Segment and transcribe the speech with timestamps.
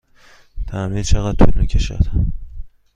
[0.67, 2.05] تعمیر چقدر طول می کشد؟